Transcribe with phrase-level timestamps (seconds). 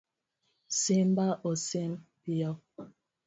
[0.79, 1.91] Simba osim
[2.21, 2.51] piyo